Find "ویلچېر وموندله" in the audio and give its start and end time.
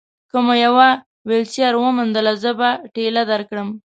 1.27-2.33